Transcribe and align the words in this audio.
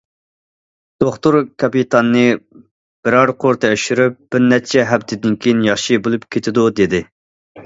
دوختۇر 1.03 1.35
كاپىتاننى 1.63 2.23
بىرەر 2.39 3.33
قۇر 3.45 3.59
تەكشۈرۈپ‹‹ 3.67 4.17
بىرنەچچە 4.37 4.87
ھەپتىدىن 4.95 5.37
كېيىن 5.45 5.63
ياخشى 5.69 6.03
بولۇپ 6.09 6.29
كېتىدۇ››، 6.37 6.67
دېدى. 6.83 7.05